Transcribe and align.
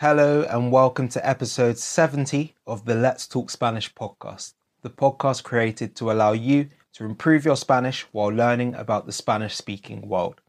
Hello, 0.00 0.42
and 0.42 0.70
welcome 0.70 1.08
to 1.08 1.26
episode 1.26 1.78
70 1.78 2.54
of 2.66 2.84
the 2.84 2.94
Let's 2.94 3.26
Talk 3.26 3.48
Spanish 3.48 3.94
podcast, 3.94 4.52
the 4.82 4.90
podcast 4.90 5.42
created 5.42 5.96
to 5.96 6.12
allow 6.12 6.32
you 6.32 6.68
to 6.92 7.06
improve 7.06 7.46
your 7.46 7.56
Spanish 7.56 8.02
while 8.12 8.28
learning 8.28 8.74
about 8.74 9.06
the 9.06 9.12
Spanish 9.12 9.56
speaking 9.56 10.06
world. 10.06 10.42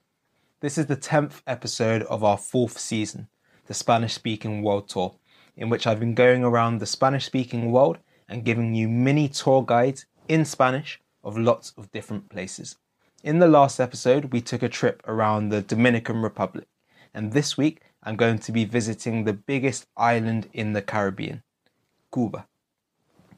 This 0.59 0.77
is 0.77 0.87
the 0.87 0.97
10th 0.97 1.43
episode 1.47 2.01
of 2.03 2.25
our 2.25 2.37
fourth 2.37 2.77
season, 2.77 3.29
the 3.67 3.73
Spanish 3.73 4.13
speaking 4.15 4.63
world 4.63 4.89
tour, 4.89 5.15
in 5.55 5.69
which 5.69 5.87
I've 5.87 6.01
been 6.01 6.13
going 6.13 6.43
around 6.43 6.79
the 6.79 6.85
Spanish 6.85 7.23
speaking 7.23 7.71
world 7.71 7.99
and 8.27 8.43
giving 8.43 8.75
you 8.75 8.89
mini 8.89 9.29
tour 9.29 9.63
guides 9.63 10.07
in 10.27 10.43
Spanish 10.43 10.99
of 11.23 11.37
lots 11.37 11.71
of 11.77 11.89
different 11.93 12.27
places. 12.27 12.75
In 13.23 13.39
the 13.39 13.47
last 13.47 13.79
episode, 13.79 14.33
we 14.33 14.41
took 14.41 14.61
a 14.61 14.67
trip 14.67 15.01
around 15.07 15.47
the 15.47 15.61
Dominican 15.61 16.21
Republic, 16.21 16.67
and 17.13 17.31
this 17.31 17.57
week 17.57 17.79
I'm 18.07 18.15
going 18.15 18.39
to 18.39 18.53
be 18.53 18.63
visiting 18.63 19.25
the 19.25 19.33
biggest 19.33 19.85
island 19.97 20.47
in 20.53 20.71
the 20.71 20.81
Caribbean, 20.81 21.43
Cuba. 22.13 22.47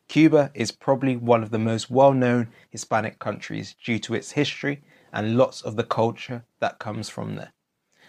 Cuba 0.08 0.52
is 0.54 0.72
probably 0.72 1.18
one 1.18 1.42
of 1.42 1.50
the 1.50 1.58
most 1.58 1.90
well 1.90 2.14
known 2.14 2.50
Hispanic 2.70 3.18
countries 3.18 3.76
due 3.84 3.98
to 3.98 4.14
its 4.14 4.34
history 4.34 4.84
and 5.12 5.36
lots 5.36 5.64
of 5.64 5.76
the 5.76 5.84
culture 5.84 6.45
that 6.59 6.78
comes 6.78 7.09
from 7.09 7.34
there. 7.34 7.52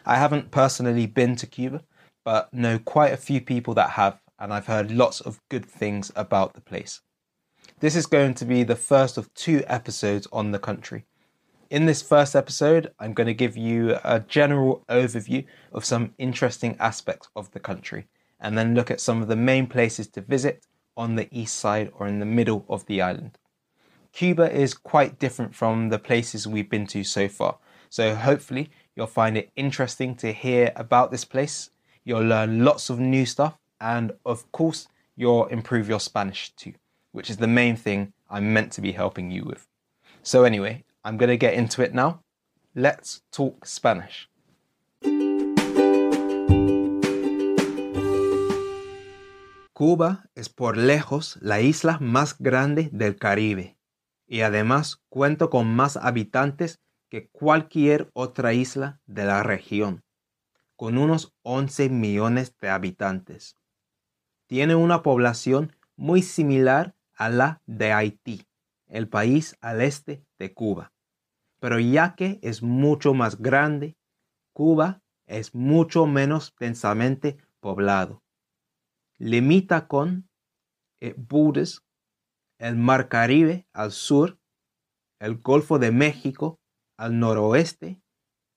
I 0.05 0.17
haven't 0.17 0.51
personally 0.51 1.07
been 1.07 1.35
to 1.37 1.47
Cuba, 1.47 1.83
but 2.27 2.53
know 2.53 2.79
quite 2.79 3.15
a 3.15 3.17
few 3.17 3.41
people 3.41 3.73
that 3.73 3.93
have, 3.93 4.21
and 4.39 4.53
I've 4.53 4.67
heard 4.67 4.91
lots 4.91 5.23
of 5.23 5.41
good 5.49 5.65
things 5.65 6.13
about 6.15 6.53
the 6.53 6.61
place. 6.61 7.01
This 7.79 7.97
is 7.97 8.05
going 8.05 8.35
to 8.35 8.45
be 8.45 8.65
the 8.65 8.77
first 8.77 9.17
of 9.17 9.33
two 9.33 9.65
episodes 9.67 10.29
on 10.31 10.51
the 10.51 10.59
country. 10.59 11.07
In 11.71 11.87
this 11.87 12.03
first 12.03 12.35
episode, 12.35 12.93
I'm 12.99 13.13
going 13.13 13.29
to 13.29 13.33
give 13.33 13.57
you 13.57 13.97
a 14.03 14.19
general 14.19 14.85
overview 14.89 15.45
of 15.71 15.85
some 15.85 16.15
interesting 16.19 16.77
aspects 16.81 17.29
of 17.37 17.53
the 17.53 17.61
country 17.61 18.09
and 18.41 18.59
then 18.59 18.75
look 18.75 18.91
at 18.91 19.01
some 19.01 19.23
of 19.23 19.29
the 19.29 19.37
main 19.37 19.69
places 19.69 20.09
to 20.09 20.21
visit 20.21 20.67
on 20.97 21.15
the 21.15 21.29
east 21.31 21.55
side 21.55 21.93
or 21.95 22.09
in 22.09 22.19
the 22.19 22.27
middle 22.27 22.65
of 22.69 22.87
the 22.87 23.01
island. 23.01 23.39
Cuba 24.13 24.53
is 24.53 24.75
quite 24.75 25.21
different 25.21 25.55
from 25.55 25.91
the 25.91 25.99
places 26.01 26.45
we've 26.45 26.69
been 26.69 26.89
to 26.89 27.05
so 27.05 27.29
far, 27.29 27.59
so 27.89 28.17
hopefully 28.17 28.69
you'll 28.97 29.07
find 29.07 29.37
it 29.37 29.53
interesting 29.55 30.17
to 30.17 30.33
hear 30.33 30.73
about 30.75 31.13
this 31.13 31.25
place. 31.25 31.71
You'll 32.03 32.25
learn 32.27 32.65
lots 32.65 32.91
of 32.91 32.99
new 32.99 33.25
stuff, 33.25 33.57
and 33.81 34.11
of 34.27 34.51
course, 34.51 34.89
you'll 35.15 35.47
improve 35.47 35.89
your 35.89 36.01
Spanish 36.01 36.51
too, 36.57 36.73
which 37.13 37.31
is 37.31 37.37
the 37.37 37.47
main 37.47 37.77
thing 37.77 38.13
I'm 38.29 38.53
meant 38.53 38.73
to 38.73 38.81
be 38.81 38.91
helping 38.91 39.31
you 39.31 39.45
with. 39.45 39.69
So, 40.25 40.43
anyway, 40.43 40.83
I'm 41.03 41.17
going 41.17 41.31
to 41.31 41.37
get 41.37 41.55
into 41.55 41.83
it 41.83 41.95
now. 41.95 42.23
Let's 42.75 43.23
talk 43.31 43.65
Spanish. 43.67 44.29
Cuba 49.73 50.29
es 50.35 50.51
por 50.51 50.77
lejos 50.77 51.39
la 51.41 51.63
isla 51.63 51.97
más 52.01 52.37
grande 52.39 52.91
del 52.93 53.17
Caribe 53.17 53.79
y 54.27 54.43
además 54.43 55.03
cuenta 55.09 55.47
con 55.47 55.75
más 55.75 55.97
habitantes 55.97 56.81
que 57.09 57.29
cualquier 57.31 58.11
otra 58.13 58.53
isla 58.53 59.01
de 59.07 59.25
la 59.25 59.43
región, 59.43 60.05
con 60.77 60.99
unos 60.99 61.33
11 61.43 61.89
millones 61.89 62.55
de 62.61 62.69
habitantes. 62.69 63.57
Tiene 64.47 64.75
una 64.75 65.03
población 65.03 65.75
muy 65.97 66.21
similar 66.21 66.95
a 67.15 67.31
la 67.31 67.63
de 67.65 67.93
Haití, 67.93 68.47
el 68.91 69.09
país 69.09 69.57
al 69.61 69.81
este 69.81 70.25
de 70.39 70.53
Cuba. 70.53 70.93
Pero 71.61 71.79
ya 71.79 72.15
que 72.15 72.39
es 72.43 72.63
mucho 72.63 73.15
más 73.15 73.41
grande, 73.41 73.97
Cuba 74.53 75.03
es 75.27 75.55
mucho 75.55 76.07
menos 76.07 76.55
densamente 76.59 77.39
poblado. 77.61 78.23
Limita 79.19 79.87
con 79.87 80.29
eh, 81.01 81.15
el 82.59 82.77
Mar 82.77 83.09
Caribe 83.09 83.67
al 83.73 83.93
sur, 83.93 84.39
el 85.19 85.39
Golfo 85.39 85.79
de 85.79 85.93
México 85.93 86.61
al 86.97 87.19
noroeste 87.19 88.03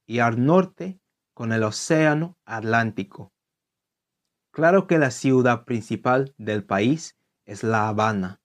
y 0.06 0.20
al 0.20 0.46
norte 0.46 1.00
con 1.34 1.52
el 1.54 1.64
Océano 1.64 2.38
Atlántico. 2.46 3.32
Claro 4.52 4.86
que 4.86 4.98
la 4.98 5.12
ciudad 5.12 5.66
principal 5.66 6.34
del 6.38 6.64
país 6.64 7.18
es 7.46 7.64
La 7.64 7.88
Habana, 7.88 8.43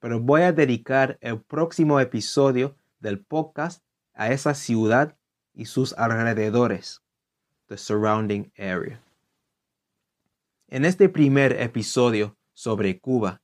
pero 0.00 0.18
voy 0.18 0.42
a 0.42 0.52
dedicar 0.52 1.18
el 1.20 1.40
próximo 1.40 2.00
episodio 2.00 2.76
del 2.98 3.24
podcast 3.24 3.84
a 4.14 4.32
esa 4.32 4.54
ciudad 4.54 5.16
y 5.54 5.66
sus 5.66 5.92
alrededores, 5.92 7.02
the 7.66 7.76
surrounding 7.76 8.50
area. 8.56 9.00
En 10.68 10.84
este 10.84 11.08
primer 11.08 11.52
episodio 11.60 12.36
sobre 12.54 12.98
Cuba, 12.98 13.42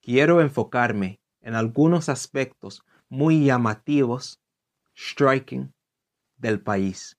quiero 0.00 0.40
enfocarme 0.40 1.20
en 1.40 1.54
algunos 1.54 2.08
aspectos 2.08 2.82
muy 3.08 3.44
llamativos, 3.44 4.40
striking, 4.96 5.72
del 6.36 6.60
país, 6.60 7.18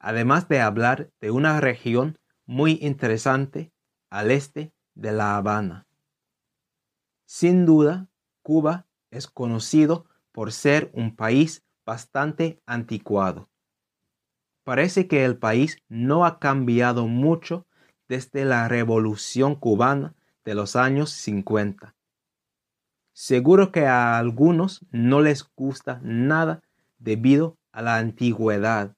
además 0.00 0.48
de 0.48 0.60
hablar 0.60 1.10
de 1.20 1.30
una 1.30 1.60
región 1.60 2.18
muy 2.44 2.78
interesante 2.82 3.72
al 4.10 4.30
este 4.30 4.72
de 4.94 5.12
La 5.12 5.36
Habana. 5.36 5.86
Sin 7.24 7.66
duda, 7.66 8.07
Cuba 8.48 8.86
es 9.10 9.26
conocido 9.26 10.06
por 10.32 10.52
ser 10.52 10.90
un 10.94 11.14
país 11.14 11.66
bastante 11.84 12.62
anticuado. 12.64 13.50
Parece 14.64 15.06
que 15.06 15.26
el 15.26 15.36
país 15.36 15.76
no 15.90 16.24
ha 16.24 16.38
cambiado 16.38 17.06
mucho 17.08 17.66
desde 18.08 18.46
la 18.46 18.66
revolución 18.66 19.54
cubana 19.54 20.14
de 20.46 20.54
los 20.54 20.76
años 20.76 21.10
50. 21.10 21.94
Seguro 23.12 23.70
que 23.70 23.84
a 23.84 24.16
algunos 24.16 24.80
no 24.90 25.20
les 25.20 25.46
gusta 25.54 26.00
nada 26.02 26.62
debido 26.96 27.58
a 27.70 27.82
la 27.82 27.98
antigüedad, 27.98 28.96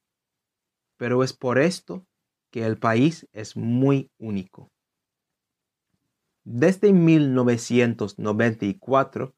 pero 0.96 1.24
es 1.24 1.32
por 1.32 1.58
esto 1.58 2.06
que 2.52 2.64
el 2.64 2.78
país 2.78 3.26
es 3.32 3.56
muy 3.56 4.12
único. 4.16 4.70
Desde 6.44 6.92
1994 6.92 9.34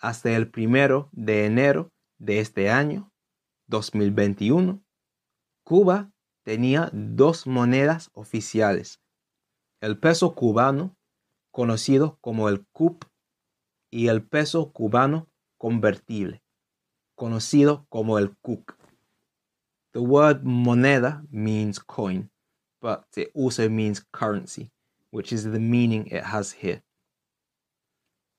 hasta 0.00 0.34
el 0.36 0.50
primero 0.50 1.08
de 1.12 1.46
enero 1.46 1.90
de 2.18 2.40
este 2.40 2.70
año, 2.70 3.12
2021, 3.68 4.82
Cuba 5.64 6.10
tenía 6.42 6.90
dos 6.92 7.46
monedas 7.46 8.10
oficiales, 8.12 9.00
el 9.80 9.98
peso 9.98 10.34
cubano, 10.34 10.96
conocido 11.50 12.18
como 12.20 12.48
el 12.48 12.66
CUP, 12.72 13.04
y 13.90 14.08
el 14.08 14.22
peso 14.26 14.72
cubano 14.72 15.28
convertible, 15.56 16.42
conocido 17.14 17.86
como 17.88 18.18
el 18.18 18.36
CUC. 18.36 18.76
The 19.92 20.00
word 20.00 20.42
moneda 20.42 21.24
means 21.30 21.78
coin, 21.78 22.28
but 22.80 23.04
it 23.16 23.30
also 23.34 23.70
means 23.70 24.04
currency, 24.10 24.72
which 25.10 25.32
is 25.32 25.44
the 25.44 25.60
meaning 25.60 26.06
it 26.08 26.24
has 26.24 26.52
here. 26.52 26.82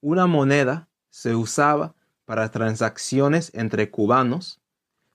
Una 0.04 0.28
moneda 0.28 0.90
se 1.16 1.34
usaba 1.34 1.96
para 2.26 2.52
transacciones 2.52 3.50
entre 3.54 3.90
cubanos, 3.90 4.60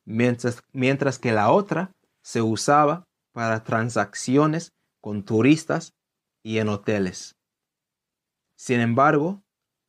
mientras, 0.07 0.63
mientras 0.73 1.19
que 1.19 1.31
la 1.31 1.51
otra 1.51 1.93
se 2.23 2.41
usaba 2.41 3.07
para 3.33 3.65
transacciones 3.65 4.73
con 5.03 5.23
turistas 5.25 5.93
y 6.43 6.57
en 6.57 6.71
hoteles. 6.71 7.37
Sin 8.57 8.81
embargo, 8.81 9.43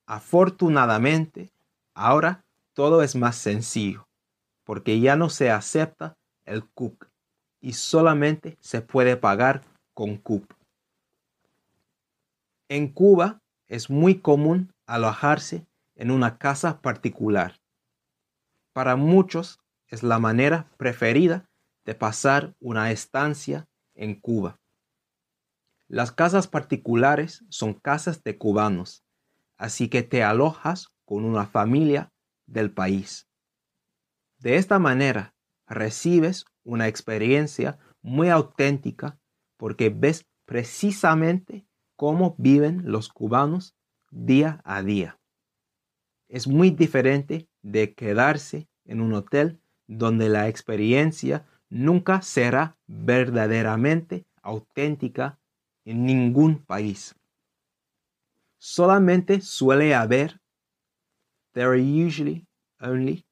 afortunadamente, 0.06 1.54
ahora 1.94 2.44
todo 2.74 3.04
es 3.04 3.16
más 3.16 3.38
sencillo, 3.38 4.06
porque 4.66 5.00
ya 5.00 5.16
no 5.16 5.30
se 5.30 5.50
acepta 5.50 6.18
el 6.44 6.66
CUP 6.66 7.06
y 7.62 7.72
solamente 7.72 8.58
se 8.60 8.82
puede 8.82 9.16
pagar 9.16 9.64
con 9.94 10.18
CUP. 10.18 10.52
En 12.68 12.90
Cuba 12.90 13.40
es 13.70 13.90
muy 13.90 14.20
común 14.20 14.74
alojarse 14.86 15.66
en 16.02 16.10
una 16.10 16.40
casa 16.40 16.82
particular. 16.82 17.62
Para 18.74 18.96
muchos 18.96 19.60
es 19.88 20.02
la 20.02 20.18
manera 20.18 20.68
preferida 20.78 21.48
de 21.86 21.94
pasar 21.94 22.56
una 22.60 22.90
estancia 22.90 23.68
en 23.94 24.20
Cuba. 24.20 24.60
Las 25.88 26.12
casas 26.12 26.48
particulares 26.48 27.46
son 27.50 27.76
casas 27.76 28.24
de 28.24 28.36
cubanos, 28.36 29.06
así 29.58 29.90
que 29.90 30.02
te 30.02 30.24
alojas 30.24 30.88
con 31.06 31.24
una 31.24 31.46
familia 31.46 32.12
del 32.48 32.74
país. 32.74 33.28
De 34.40 34.56
esta 34.56 34.80
manera 34.80 35.36
recibes 35.68 36.46
una 36.64 36.88
experiencia 36.88 37.78
muy 38.02 38.30
auténtica 38.30 39.20
porque 39.56 39.92
ves 39.92 40.26
precisamente 40.46 41.68
cómo 41.96 42.34
viven 42.40 42.92
los 42.92 43.10
cubanos 43.10 43.76
día 44.10 44.62
a 44.66 44.82
día 44.82 45.21
es 46.32 46.48
muy 46.48 46.72
diferente 46.72 47.50
de 47.62 47.94
quedarse 47.94 48.70
en 48.86 49.02
un 49.02 49.14
hotel 49.14 49.60
donde 49.86 50.30
la 50.30 50.48
experiencia 50.48 51.46
nunca 51.70 52.22
será 52.22 52.78
verdaderamente 52.88 54.26
auténtica 54.42 55.38
en 55.84 56.06
ningún 56.06 56.60
país. 56.64 57.16
Solamente 58.58 59.42
suele 59.42 59.94
haber, 59.94 60.40
there 61.52 61.68
are 61.68 61.82
usually 61.82 62.48
only, 62.80 63.26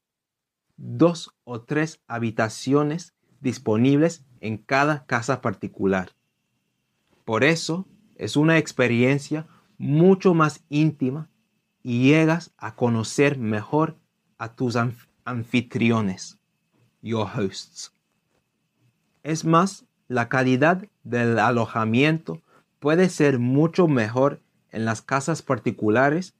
dos 0.76 1.34
o 1.46 1.62
tres 1.62 2.02
habitaciones 2.06 3.14
disponibles 3.40 4.26
en 4.42 4.58
cada 4.58 5.06
casa 5.06 5.40
particular. 5.40 6.12
Por 7.24 7.46
eso 7.46 7.88
es 8.16 8.36
una 8.36 8.58
experiencia 8.58 9.48
mucho 9.78 10.34
más 10.34 10.66
íntima 10.68 11.29
y 11.84 12.10
llegas 12.10 12.52
a 12.58 12.76
conocer 12.76 13.38
mejor 13.38 13.98
a 14.38 14.54
tus 14.54 14.78
anfitriones, 15.26 16.38
your 17.02 17.28
hosts. 17.28 17.94
Es 19.24 19.46
más, 19.46 19.86
la 20.08 20.30
calidad 20.30 20.86
del 21.04 21.40
alojamiento 21.40 22.42
puede 22.80 23.10
ser 23.10 23.40
mucho 23.40 23.88
mejor 23.88 24.42
en 24.72 24.86
las 24.86 25.02
casas 25.02 25.42
particulares, 25.42 26.34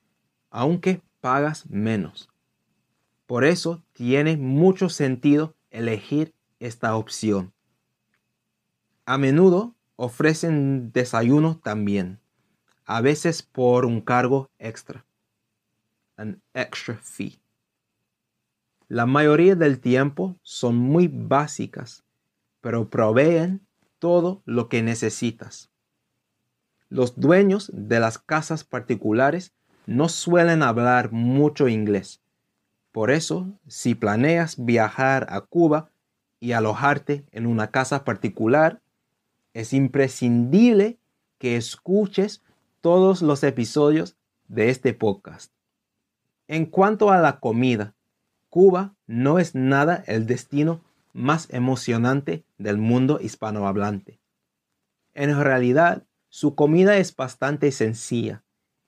aunque 0.50 1.02
pagas 1.22 1.70
menos. 1.70 2.30
Por 3.26 3.44
eso 3.44 3.84
tiene 3.94 4.38
mucho 4.38 4.90
sentido 4.90 5.56
elegir 5.70 6.34
esta 6.60 6.96
opción. 6.96 7.54
A 9.06 9.18
menudo 9.18 9.76
ofrecen 9.96 10.92
desayuno 10.92 11.60
también, 11.62 12.20
a 12.86 13.02
veces 13.02 13.44
por 13.44 13.86
un 13.86 14.02
cargo 14.02 14.50
extra, 14.58 15.06
an 16.20 16.42
extra 16.54 16.96
fee. 16.96 17.40
La 18.88 19.06
mayoría 19.06 19.56
del 19.56 19.80
tiempo 19.80 20.36
son 20.44 20.76
muy 20.76 21.08
básicas 21.08 22.04
pero 22.62 22.90
proveen 22.90 23.66
todo 24.00 24.42
lo 24.46 24.70
que 24.70 24.82
necesitas. 24.82 25.70
Los 26.90 27.20
dueños 27.20 27.72
de 27.74 28.00
las 28.00 28.18
casas 28.18 28.64
particulares 28.64 29.54
no 29.86 30.10
suelen 30.10 30.64
hablar 30.64 31.12
mucho 31.12 31.68
inglés. 31.68 32.22
Por 32.92 33.12
eso, 33.12 33.60
si 33.68 33.96
planeas 33.96 34.64
viajar 34.64 35.28
a 35.30 35.42
Cuba 35.42 35.92
y 36.40 36.54
alojarte 36.54 37.26
en 37.32 37.46
una 37.46 37.70
casa 37.70 38.04
particular, 38.04 38.82
es 39.54 39.74
imprescindible 39.74 40.98
que 41.38 41.56
escuches 41.56 42.42
todos 42.82 43.22
los 43.22 43.44
episodios 43.44 44.16
de 44.48 44.70
este 44.70 44.94
podcast. 44.94 45.52
En 46.50 46.66
cuanto 46.66 47.12
a 47.12 47.20
la 47.20 47.40
comida, 47.40 47.94
Cuba 48.50 48.96
no 49.06 49.38
es 49.38 49.54
nada 49.54 50.04
el 50.08 50.26
destino 50.26 50.84
más 51.14 51.48
emocionante 51.52 52.44
del 52.58 52.80
mundo 52.80 53.20
hispanohablante. 53.22 54.20
En 55.14 55.40
realidad, 55.40 56.08
su 56.28 56.56
comida 56.56 56.98
es 56.98 57.16
bastante 57.16 57.72
sencilla 57.72 58.44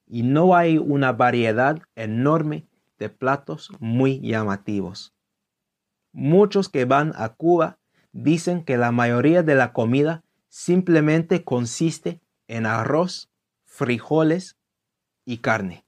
y 0.08 0.24
no 0.24 0.56
hay 0.56 0.80
una 0.80 1.12
variedad 1.12 1.84
enorme 1.94 2.66
de 2.98 3.10
platos 3.10 3.70
muy 3.80 4.20
llamativos. 4.22 5.14
Muchos 6.14 6.68
que 6.68 6.86
van 6.86 7.14
a 7.16 7.30
Cuba 7.30 7.78
dicen 8.12 8.66
que 8.66 8.78
la 8.78 8.92
mayoría 8.92 9.44
de 9.44 9.54
la 9.54 9.72
comida 9.72 10.24
simplemente 10.50 11.44
consiste 11.44 12.22
en 12.48 12.66
arroz, 12.66 13.30
frijoles 13.66 14.58
y 15.26 15.38
carne. 15.38 15.86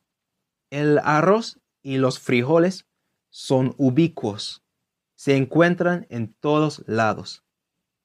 El 0.69 0.99
arroz 0.99 1.59
y 1.83 1.97
los 1.97 2.19
frijoles 2.19 2.85
son 3.29 3.75
ubicuos 3.77 4.63
se 5.23 5.37
encuentran 5.37 6.05
en 6.09 6.33
todos 6.41 6.83
lados. 6.85 7.43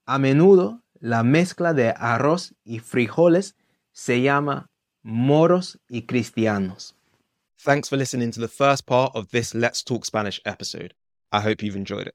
A 0.07 0.19
menudo 0.19 0.83
la 1.01 1.25
mezcla 1.25 1.75
de 1.75 1.91
arroz 1.91 2.55
y 2.65 2.79
frijoles 2.79 3.57
se 3.93 4.23
llama 4.23 4.71
moros 5.03 5.79
y 5.89 6.03
cristianos. 6.03 6.95
Thanks 7.59 7.89
for 7.89 7.97
listening 7.97 8.31
to 8.31 8.41
the 8.41 8.47
first 8.47 8.87
part 8.87 9.17
of 9.17 9.31
this 9.31 9.53
Let's 9.53 9.83
Talk 9.83 10.05
Spanish 10.05 10.41
episode. 10.45 10.95
I 11.33 11.41
hope 11.41 11.61
you've 11.61 11.77
enjoyed 11.77 12.07
it. 12.07 12.15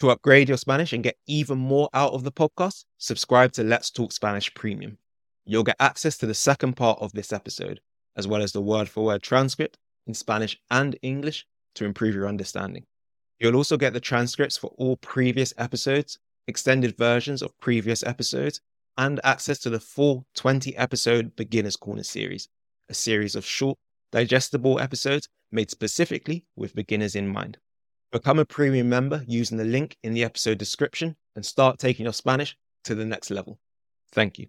To 0.00 0.10
upgrade 0.10 0.48
your 0.48 0.58
Spanish 0.58 0.92
and 0.92 1.02
get 1.02 1.16
even 1.26 1.56
more 1.56 1.88
out 1.94 2.12
of 2.12 2.22
the 2.22 2.32
podcast, 2.32 2.84
subscribe 2.98 3.52
to 3.52 3.62
Let's 3.62 3.90
Talk 3.90 4.12
Spanish 4.12 4.52
Premium. 4.52 4.98
You'll 5.46 5.64
get 5.64 5.76
access 5.80 6.18
to 6.18 6.26
the 6.26 6.34
second 6.34 6.74
part 6.74 6.98
of 7.00 7.12
this 7.12 7.32
episode, 7.32 7.80
as 8.16 8.28
well 8.28 8.42
as 8.42 8.52
the 8.52 8.60
word 8.60 8.88
for 8.88 9.04
word 9.04 9.22
transcript 9.22 9.78
in 10.06 10.14
Spanish 10.14 10.58
and 10.70 10.98
English 11.02 11.46
to 11.74 11.84
improve 11.84 12.14
your 12.14 12.28
understanding. 12.28 12.86
You'll 13.40 13.56
also 13.56 13.76
get 13.76 13.92
the 13.92 14.00
transcripts 14.00 14.56
for 14.56 14.72
all 14.76 14.96
previous 14.96 15.52
episodes, 15.58 16.18
extended 16.46 16.96
versions 16.96 17.42
of 17.42 17.58
previous 17.60 18.02
episodes, 18.04 18.60
and 18.98 19.20
access 19.24 19.58
to 19.60 19.70
the 19.70 19.80
full 19.80 20.26
20 20.34 20.76
episode 20.76 21.34
Beginner's 21.34 21.76
Corner 21.76 22.02
series, 22.02 22.48
a 22.88 22.94
series 22.94 23.34
of 23.34 23.44
short, 23.44 23.78
digestible 24.10 24.78
episodes 24.78 25.28
made 25.50 25.70
specifically 25.70 26.44
with 26.56 26.74
beginners 26.74 27.16
in 27.16 27.26
mind. 27.26 27.58
Become 28.10 28.38
a 28.38 28.44
premium 28.44 28.88
member 28.88 29.24
using 29.26 29.56
the 29.56 29.64
link 29.64 29.96
in 30.02 30.12
the 30.12 30.24
episode 30.24 30.58
description 30.58 31.16
and 31.34 31.44
start 31.44 31.78
taking 31.78 32.04
your 32.04 32.12
Spanish 32.12 32.56
to 32.84 32.94
the 32.94 33.06
next 33.06 33.30
level. 33.30 33.58
Thank 34.12 34.38
you. 34.38 34.48